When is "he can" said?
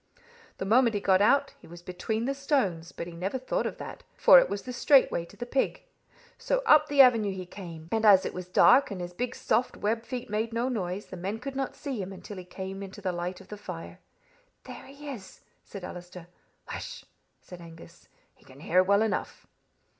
18.33-18.61